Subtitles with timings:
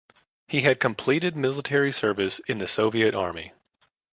[0.47, 3.53] He had completed military service in the Soviet Army.